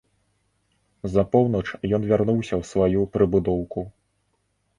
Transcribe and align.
За 1.15 1.23
поўнач 1.35 1.63
ён 1.95 2.01
вярнуўся 2.13 2.53
ў 2.59 2.63
сваю 2.71 3.07
прыбудоўку. 3.19 3.79